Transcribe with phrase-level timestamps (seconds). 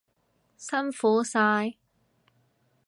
[0.57, 1.75] 辛苦晒！